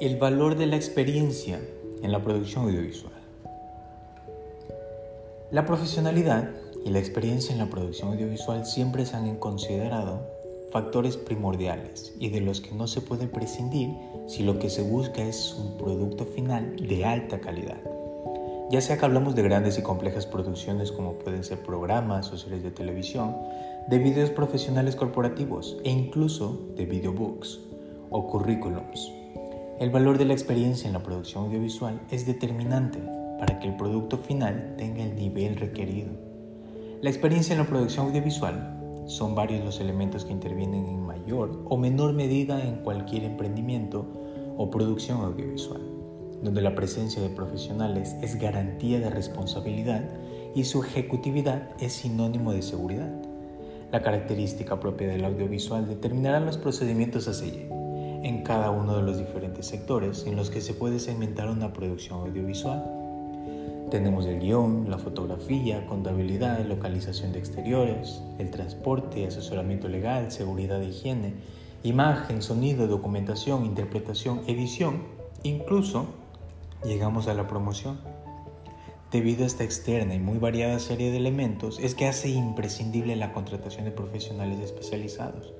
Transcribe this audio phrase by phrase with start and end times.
[0.00, 1.60] El valor de la experiencia
[2.04, 3.12] en la producción audiovisual.
[5.50, 6.50] La profesionalidad
[6.84, 10.24] y la experiencia en la producción audiovisual siempre se han considerado
[10.70, 13.90] factores primordiales y de los que no se puede prescindir
[14.28, 17.80] si lo que se busca es un producto final de alta calidad.
[18.70, 22.62] Ya sea que hablamos de grandes y complejas producciones como pueden ser programas o series
[22.62, 23.36] de televisión,
[23.88, 27.58] de videos profesionales corporativos e incluso de videobooks
[28.10, 29.17] o currículums.
[29.80, 32.98] El valor de la experiencia en la producción audiovisual es determinante
[33.38, 36.10] para que el producto final tenga el nivel requerido.
[37.00, 41.76] La experiencia en la producción audiovisual son varios los elementos que intervienen en mayor o
[41.76, 44.04] menor medida en cualquier emprendimiento
[44.56, 45.80] o producción audiovisual,
[46.42, 50.10] donde la presencia de profesionales es garantía de responsabilidad
[50.56, 53.14] y su ejecutividad es sinónimo de seguridad.
[53.92, 57.78] La característica propia del audiovisual determinará los procedimientos a seguir
[58.28, 62.20] en cada uno de los diferentes sectores en los que se puede segmentar una producción
[62.20, 62.84] audiovisual.
[63.90, 70.90] Tenemos el guion, la fotografía, contabilidad, localización de exteriores, el transporte, asesoramiento legal, seguridad e
[70.90, 71.32] higiene,
[71.82, 75.04] imagen, sonido, documentación, interpretación, edición,
[75.42, 76.04] incluso
[76.84, 77.98] llegamos a la promoción.
[79.10, 83.32] Debido a esta externa y muy variada serie de elementos, es que hace imprescindible la
[83.32, 85.54] contratación de profesionales especializados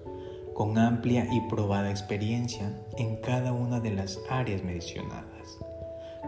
[0.59, 5.57] con amplia y probada experiencia en cada una de las áreas mencionadas.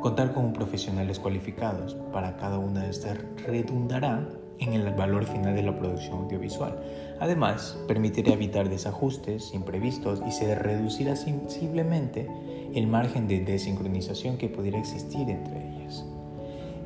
[0.01, 4.25] Contar con profesionales cualificados para cada una de estas redundará
[4.61, 6.81] en el valor final de la producción audiovisual.
[7.19, 12.29] Además, permitirá evitar desajustes imprevistos y se reducirá sensiblemente
[12.73, 16.07] el margen de desincronización que pudiera existir entre ellas.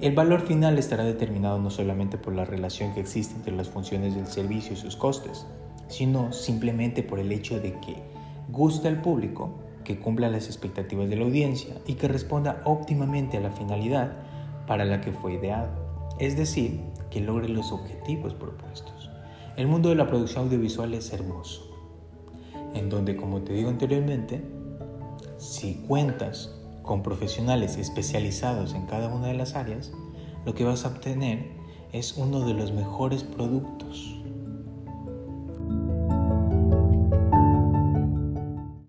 [0.01, 4.15] El valor final estará determinado no solamente por la relación que existe entre las funciones
[4.15, 5.47] del servicio y sus costes,
[5.89, 7.97] sino simplemente por el hecho de que
[8.49, 9.51] gusta al público,
[9.85, 14.13] que cumpla las expectativas de la audiencia y que responda óptimamente a la finalidad
[14.67, 15.69] para la que fue ideado,
[16.19, 16.81] es decir,
[17.11, 19.11] que logre los objetivos propuestos.
[19.57, 21.71] El mundo de la producción audiovisual es hermoso,
[22.75, 24.43] en donde, como te digo anteriormente,
[25.37, 29.93] si cuentas con profesionales especializados en cada una de las áreas,
[30.45, 31.53] lo que vas a obtener
[31.93, 34.24] es uno de los mejores productos